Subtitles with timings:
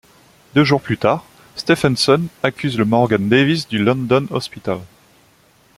[0.55, 1.25] Deux jours plus tard,
[1.55, 4.79] Stephenson accuse le Morgan Davies du London Hospital.